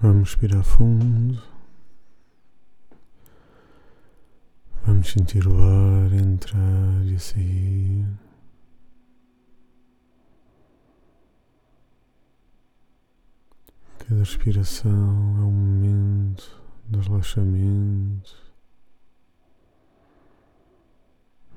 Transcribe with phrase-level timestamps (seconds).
[0.00, 1.42] Vamos respirar fundo.
[4.86, 8.06] Vamos sentir o ar entrar e sair.
[13.98, 18.36] Cada respiração é um momento de relaxamento,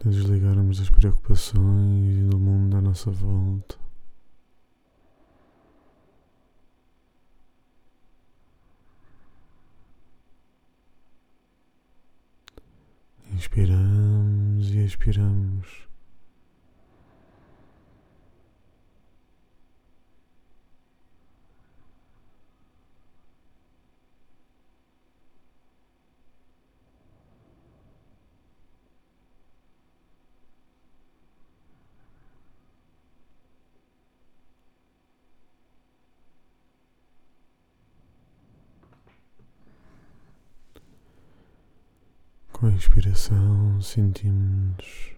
[0.04, 3.80] de desligarmos das preocupações e do mundo à nossa volta.
[13.51, 15.90] Inspiramos e expiramos.
[42.62, 45.16] Com a inspiração, sentimos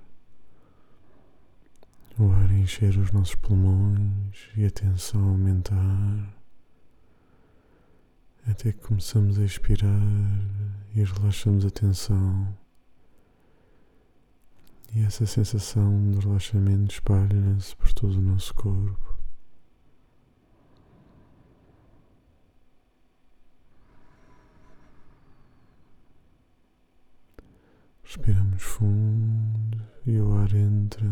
[2.18, 6.38] o ar encher os nossos pulmões e a tensão aumentar,
[8.48, 9.92] até que começamos a expirar
[10.96, 12.58] e relaxamos a tensão.
[14.96, 19.13] E essa sensação de relaxamento espalha-se por todo o nosso corpo.
[28.16, 31.12] Respiramos fundo e o ar entra.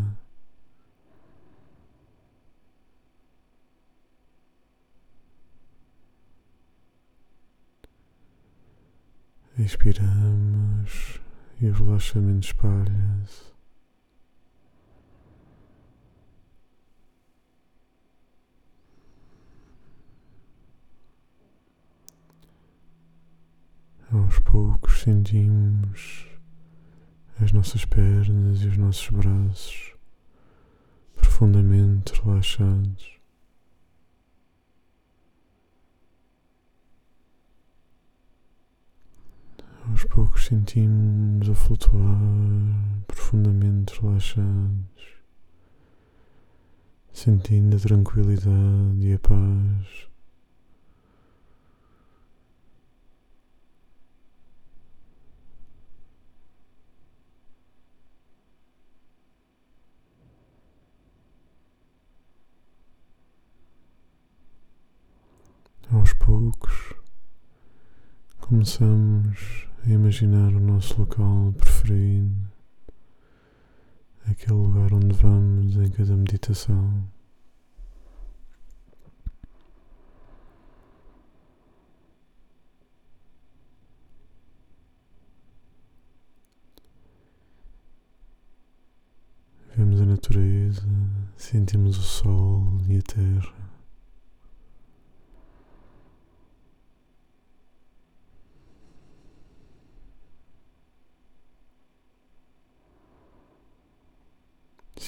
[9.58, 11.20] Expiramos
[11.60, 13.52] e o relaxamento espalha-se.
[24.12, 26.31] Aos poucos sentimos
[27.40, 29.92] as nossas pernas e os nossos braços
[31.14, 33.12] profundamente relaxados.
[39.88, 42.18] Aos poucos sentimos a flutuar
[43.06, 45.16] profundamente relaxados,
[47.12, 50.12] sentindo a tranquilidade e a paz.
[65.92, 66.94] aos poucos
[68.52, 72.30] começamos a imaginar o nosso local preferido,
[74.28, 77.02] aquele lugar onde vamos em cada meditação.
[89.74, 90.86] Vemos a natureza,
[91.38, 93.61] sentimos o sol e a terra.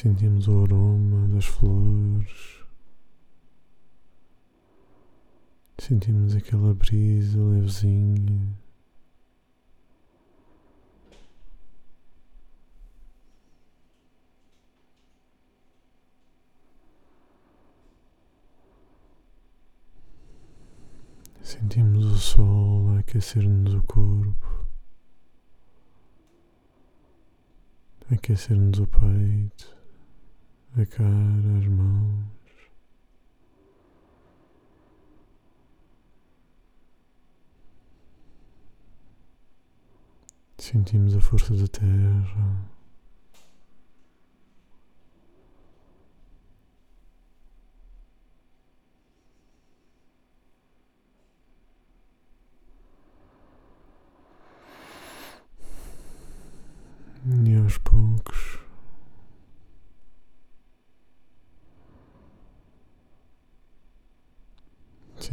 [0.04, 2.62] Sentimos o aroma das flores.
[5.78, 8.54] Sentimos aquela brisa levezinha.
[21.40, 24.66] Sentimos o sol aquecer-nos o corpo,
[28.10, 29.83] aquecer-nos o peito
[30.76, 32.24] a cara, as mãos.
[40.58, 42.74] Sentimos a força da terra.
[57.46, 58.58] E aos poucos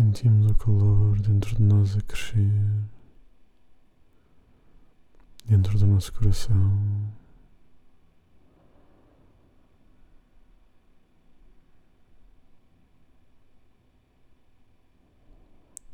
[0.01, 2.83] Sentimos o calor dentro de nós a crescer,
[5.45, 7.13] dentro do nosso coração.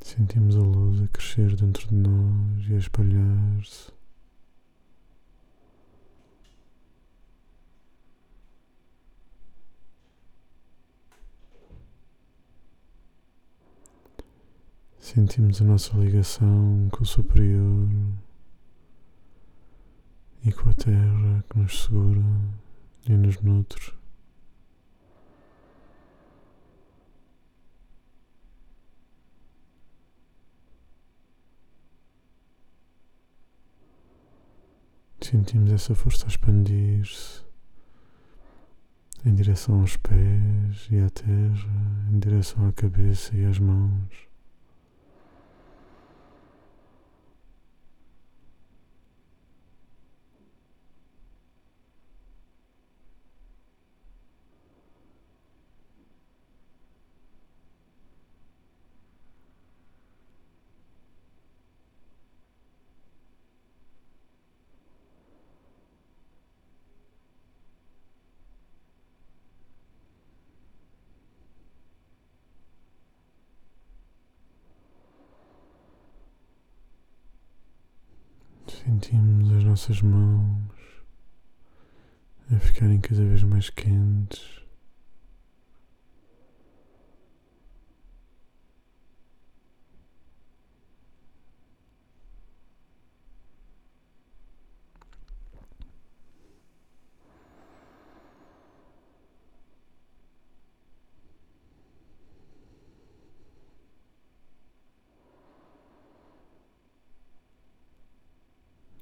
[0.00, 3.97] Sentimos a luz a crescer dentro de nós e a espalhar-se.
[15.14, 17.88] Sentimos a nossa ligação com o superior
[20.44, 22.22] e com a terra que nos segura
[23.08, 23.94] e nos nutre.
[35.22, 37.42] Sentimos essa força a expandir-se
[39.24, 44.27] em direção aos pés e à terra, em direção à cabeça e às mãos.
[78.84, 80.62] Sentimos as nossas mãos
[82.54, 84.58] a ficarem cada vez mais quentes.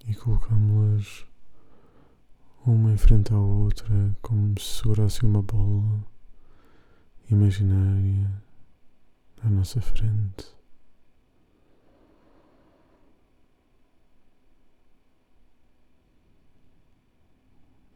[0.07, 1.25] e colocámos-las
[2.67, 3.87] uma em frente à outra,
[4.21, 6.05] como se segurasse uma bola
[7.31, 8.43] imaginária
[9.41, 10.53] à nossa frente.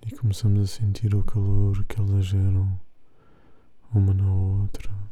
[0.07, 2.81] E começamos a sentir o calor que elas geram
[3.93, 5.10] uma na outra.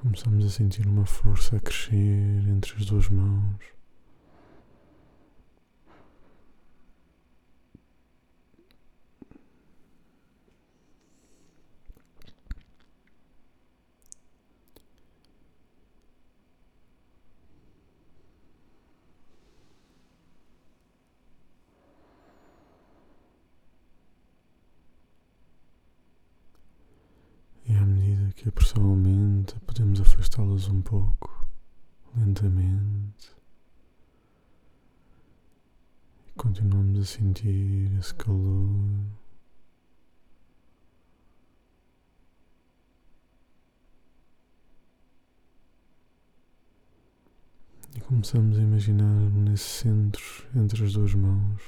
[0.00, 3.77] Começamos a sentir uma força a crescer entre as duas mãos.
[28.48, 31.46] Que a podemos afastá-las um pouco,
[32.16, 33.36] lentamente.
[36.26, 39.04] E continuamos a sentir esse calor.
[47.94, 50.22] E começamos a imaginar nesse centro,
[50.54, 51.62] entre as duas mãos,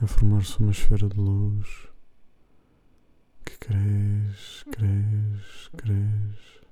[0.00, 1.91] a formar-se uma esfera de luz
[3.62, 6.62] cresce, cresce, cresce.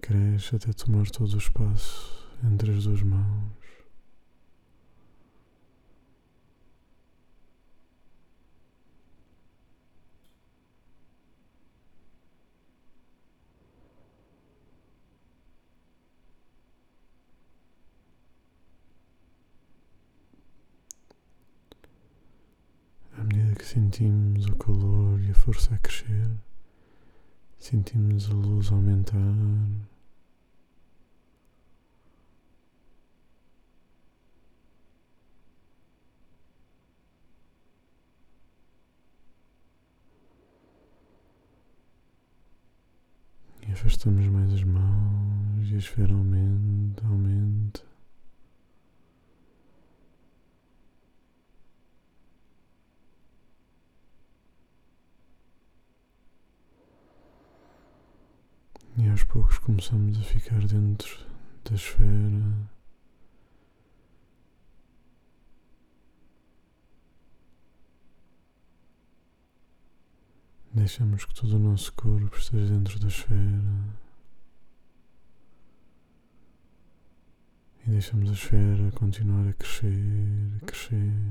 [0.00, 3.59] Cresce até tomar todo o espaço entre as duas mãos.
[23.70, 26.28] Sentimos o calor e a força a crescer,
[27.56, 29.16] sentimos a luz aumentar.
[43.68, 47.89] E afastamos mais as mãos e a esfera aumenta, aumenta.
[59.00, 61.26] E aos poucos começamos a ficar dentro
[61.64, 62.68] da esfera.
[70.74, 73.96] Deixamos que todo o nosso corpo esteja dentro da esfera.
[77.86, 81.29] E deixamos a esfera continuar a crescer, a crescer.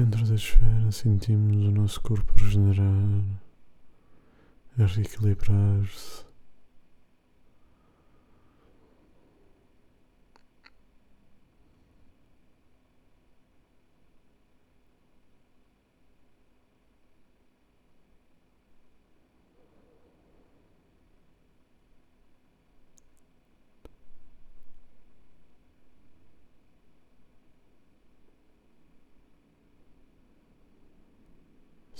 [0.00, 3.22] Dentro da esfera sentimos o nosso corpo regenerar,
[4.78, 6.29] reequilibrar-se.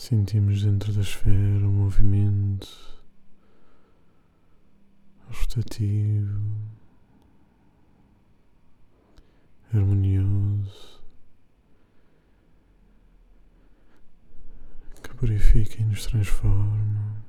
[0.00, 2.66] Sentimos dentro da esfera um movimento
[5.28, 6.40] rotativo,
[9.74, 11.02] harmonioso,
[15.02, 17.22] que purifica e nos transforma.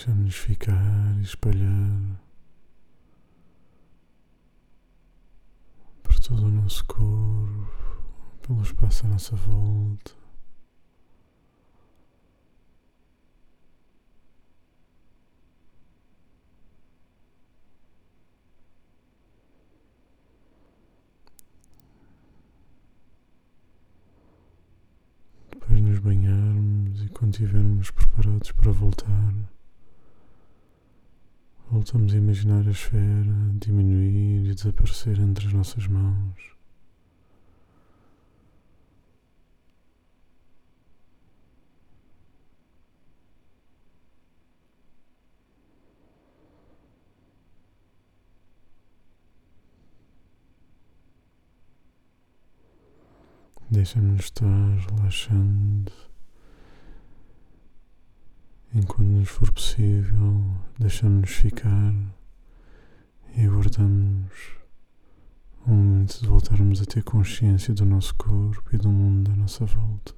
[0.00, 2.22] Deixamos-nos ficar e espalhar
[6.02, 7.68] por todo o nosso corpo,
[8.40, 10.12] pelo espaço à nossa volta.
[25.50, 29.59] Depois nos banharmos e quando estivermos preparados para voltar.
[31.70, 36.56] Voltamos a imaginar a esfera diminuir e desaparecer entre as nossas mãos.
[53.70, 54.46] Deixa-nos estar
[54.90, 56.09] relaxando
[58.74, 60.42] enquanto nos for possível,
[60.78, 61.94] deixamos-nos ficar
[63.36, 64.32] e aguardamos
[65.66, 69.64] um momento de voltarmos a ter consciência do nosso corpo e do mundo à nossa
[69.64, 70.14] volta.